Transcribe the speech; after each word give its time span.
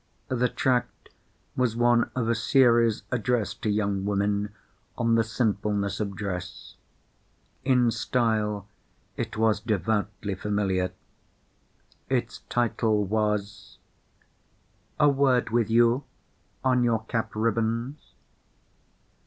The 0.29 0.49
tract 0.49 1.09
was 1.55 1.75
one 1.75 2.09
of 2.15 2.27
a 2.27 2.33
series 2.33 3.03
addressed 3.11 3.61
to 3.61 3.69
young 3.69 4.03
women 4.03 4.51
on 4.97 5.13
the 5.13 5.23
sinfulness 5.23 5.99
of 5.99 6.15
dress. 6.15 6.75
In 7.63 7.91
style 7.91 8.67
it 9.15 9.37
was 9.37 9.59
devoutly 9.59 10.33
familiar. 10.33 10.91
Its 12.09 12.39
title 12.49 13.03
was, 13.05 13.77
"A 14.99 15.07
Word 15.07 15.51
With 15.51 15.69
You 15.69 16.03
On 16.63 16.83
Your 16.83 17.03
Cap 17.05 17.33
Ribbons." 17.35 18.15